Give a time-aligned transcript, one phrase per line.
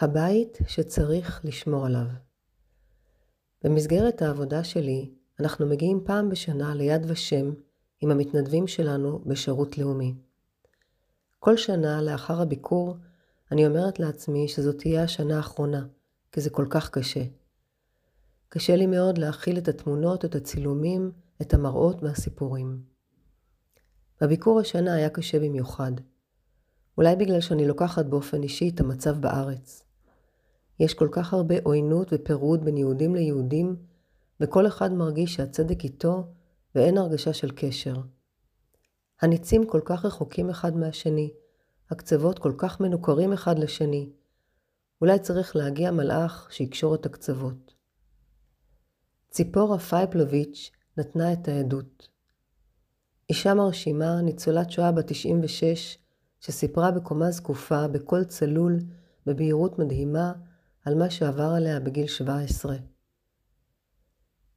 [0.00, 2.06] הבית שצריך לשמור עליו.
[3.64, 7.52] במסגרת העבודה שלי, אנחנו מגיעים פעם בשנה ליד ושם
[8.00, 10.14] עם המתנדבים שלנו בשירות לאומי.
[11.38, 12.96] כל שנה לאחר הביקור,
[13.52, 15.86] אני אומרת לעצמי שזאת תהיה השנה האחרונה,
[16.32, 17.24] כי זה כל כך קשה.
[18.48, 21.12] קשה לי מאוד להכיל את התמונות, את הצילומים,
[21.42, 22.82] את המראות והסיפורים.
[24.20, 25.92] בביקור השנה היה קשה במיוחד.
[26.98, 29.87] אולי בגלל שאני לוקחת באופן אישי את המצב בארץ.
[30.80, 33.76] יש כל כך הרבה עוינות ופירוד בין יהודים ליהודים,
[34.40, 36.26] וכל אחד מרגיש שהצדק איתו
[36.74, 37.96] ואין הרגשה של קשר.
[39.20, 41.32] הניצים כל כך רחוקים אחד מהשני,
[41.90, 44.10] הקצוות כל כך מנוכרים אחד לשני.
[45.00, 47.74] אולי צריך להגיע מלאך שיקשור את הקצוות.
[49.30, 52.08] ציפורה פייפלוביץ' נתנה את העדות.
[53.30, 55.98] אישה מרשימה, ניצולת שואה בת 96,
[56.40, 58.78] שסיפרה בקומה זקופה, בקול צלול,
[59.26, 60.32] בבהירות מדהימה,
[60.88, 62.76] על מה שעבר עליה בגיל 17.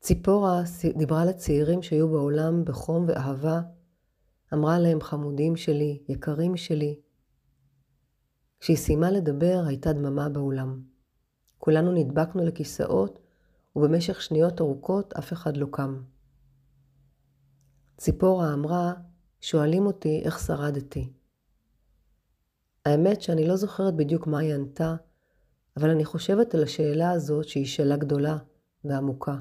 [0.00, 0.62] ציפורה
[0.96, 3.60] דיברה לצעירים שהיו בעולם בחום ואהבה,
[4.54, 7.00] אמרה להם חמודים שלי, יקרים שלי.
[8.60, 10.82] כשהיא סיימה לדבר הייתה דממה באולם.
[11.58, 13.18] כולנו נדבקנו לכיסאות,
[13.76, 16.02] ובמשך שניות ארוכות אף אחד לא קם.
[17.96, 18.94] ציפורה אמרה,
[19.40, 21.12] שואלים אותי איך שרדתי.
[22.84, 24.96] האמת שאני לא זוכרת בדיוק מה היא ענתה,
[25.76, 28.38] אבל אני חושבת על השאלה הזאת שהיא שאלה גדולה
[28.84, 29.36] ועמוקה.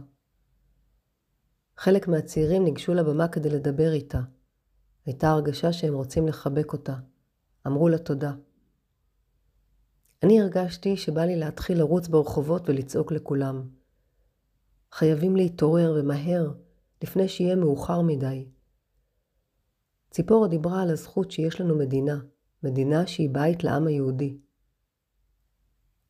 [1.78, 4.22] חלק מהצעירים ניגשו לבמה כדי לדבר איתה.
[5.06, 6.96] הייתה הרגשה שהם רוצים לחבק אותה.
[7.68, 8.34] אמרו לה תודה.
[10.24, 13.70] אני הרגשתי שבא לי להתחיל לרוץ ברחובות ולצעוק לכולם.
[14.92, 16.52] חייבים להתעורר ומהר,
[17.04, 18.48] לפני שיהיה מאוחר מדי.
[20.12, 22.20] ציפורה דיברה על הזכות שיש לנו מדינה,
[22.64, 24.38] מדינה שהיא בית לעם היהודי.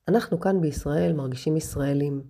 [0.07, 2.23] אנחנו כאן בישראל מרגישים ישראלים.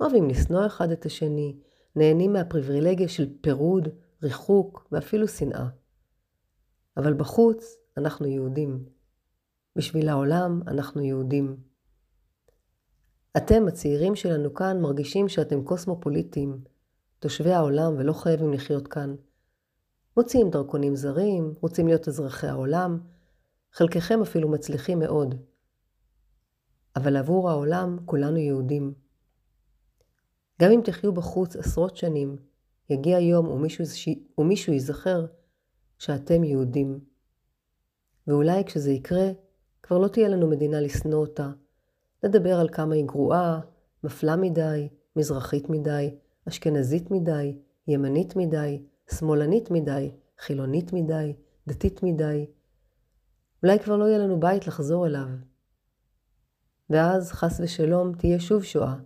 [0.00, 1.56] אוהבים לשנוא אחד את השני,
[1.96, 3.88] נהנים מהפריבילגיה של פירוד,
[4.22, 5.66] ריחוק ואפילו שנאה.
[6.96, 8.84] אבל בחוץ אנחנו יהודים.
[9.76, 11.56] בשביל העולם אנחנו יהודים.
[13.36, 16.64] אתם, הצעירים שלנו כאן, מרגישים שאתם קוסמופוליטים,
[17.18, 19.14] תושבי העולם ולא חייבים לחיות כאן.
[20.16, 23.00] מוציאים דרכונים זרים, רוצים להיות אזרחי העולם,
[23.72, 25.34] חלקכם אפילו מצליחים מאוד.
[26.96, 28.94] אבל עבור העולם כולנו יהודים.
[30.62, 32.36] גם אם תחיו בחוץ עשרות שנים,
[32.90, 33.84] יגיע יום ומישהו,
[34.38, 35.26] ומישהו ייזכר
[35.98, 37.00] שאתם יהודים.
[38.26, 39.30] ואולי כשזה יקרה,
[39.82, 41.50] כבר לא תהיה לנו מדינה לשנוא אותה.
[42.22, 43.60] לדבר על כמה היא גרועה,
[44.04, 46.14] מפלה מדי, מזרחית מדי,
[46.48, 51.34] אשכנזית מדי, ימנית מדי, שמאלנית מדי, חילונית מדי,
[51.66, 52.46] דתית מדי.
[53.62, 55.26] אולי כבר לא יהיה לנו בית לחזור אליו.
[56.90, 58.96] ואז, חס ושלום, תהיה שוב שואה,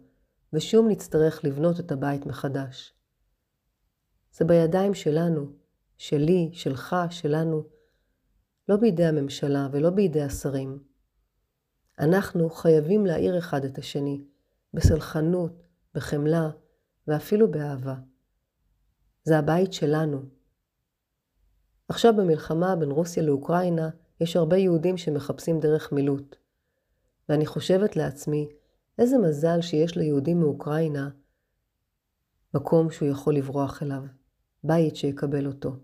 [0.52, 2.94] ושוב נצטרך לבנות את הבית מחדש.
[4.32, 5.52] זה בידיים שלנו,
[5.96, 7.64] שלי, שלך, שלנו,
[8.68, 10.78] לא בידי הממשלה ולא בידי השרים.
[11.98, 14.24] אנחנו חייבים להעיר אחד את השני,
[14.74, 15.62] בסלחנות,
[15.94, 16.50] בחמלה
[17.08, 17.94] ואפילו באהבה.
[19.24, 20.22] זה הבית שלנו.
[21.88, 23.90] עכשיו במלחמה בין רוסיה לאוקראינה
[24.20, 26.36] יש הרבה יהודים שמחפשים דרך מילוט.
[27.28, 28.48] ואני חושבת לעצמי,
[28.98, 31.08] איזה מזל שיש ליהודי מאוקראינה
[32.54, 34.02] מקום שהוא יכול לברוח אליו,
[34.64, 35.76] בית שיקבל אותו.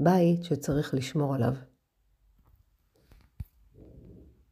[0.00, 1.54] בית שצריך לשמור עליו.